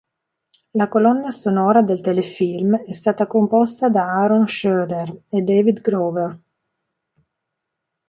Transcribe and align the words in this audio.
La 0.79 0.87
colonna 0.89 1.29
sonora 1.29 1.83
del 1.83 2.01
telefilm 2.01 2.75
è 2.75 2.91
stata 2.91 3.27
composta 3.27 3.87
da 3.87 4.05
Aaron 4.15 4.47
Schroeder 4.47 5.25
e 5.29 5.41
David 5.43 5.79
Grover. 5.81 6.39